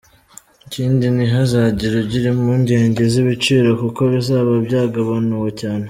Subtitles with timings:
[0.65, 5.79] Ikindi, ntihazagire ugira impungenge z’ibiciro kuko bizaba byagabanuwe cyane.